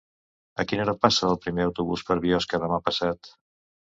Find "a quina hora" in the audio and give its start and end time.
0.61-0.95